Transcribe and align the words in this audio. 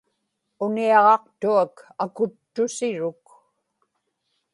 uniaġaqtuak 0.63 1.73
akuttusiruk 2.03 3.25